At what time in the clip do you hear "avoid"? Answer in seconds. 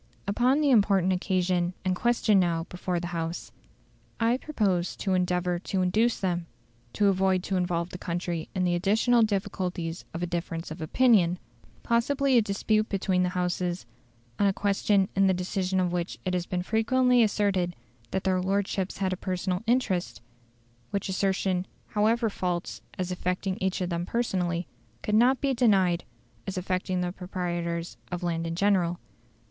7.05-7.43